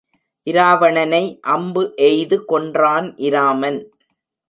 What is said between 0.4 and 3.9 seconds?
இராவணனை அம்பு எய்து கொன்றான் இராமன்.